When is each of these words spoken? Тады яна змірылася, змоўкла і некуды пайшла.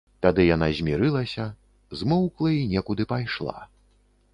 Тады 0.25 0.45
яна 0.45 0.69
змірылася, 0.79 1.45
змоўкла 2.01 2.49
і 2.63 2.67
некуды 2.77 3.03
пайшла. 3.17 3.57